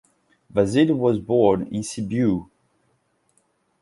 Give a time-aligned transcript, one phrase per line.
[0.49, 2.49] Vasile was born in Sibiu.